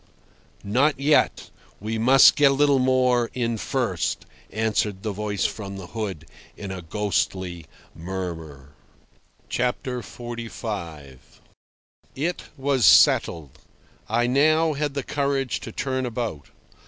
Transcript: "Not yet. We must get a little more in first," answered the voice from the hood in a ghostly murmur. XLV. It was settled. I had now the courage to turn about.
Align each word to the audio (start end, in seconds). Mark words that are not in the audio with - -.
"Not 0.63 0.99
yet. 0.99 1.51
We 1.79 1.99
must 1.99 2.35
get 2.35 2.49
a 2.49 2.53
little 2.55 2.79
more 2.79 3.29
in 3.35 3.55
first," 3.59 4.25
answered 4.51 5.03
the 5.03 5.11
voice 5.11 5.45
from 5.45 5.77
the 5.77 5.85
hood 5.93 6.25
in 6.57 6.71
a 6.71 6.81
ghostly 6.81 7.67
murmur. 7.93 8.69
XLV. 9.51 11.17
It 12.15 12.43
was 12.57 12.83
settled. 12.83 13.59
I 14.09 14.23
had 14.23 14.31
now 14.31 14.73
the 14.73 15.03
courage 15.03 15.59
to 15.59 15.71
turn 15.71 16.07
about. 16.07 16.47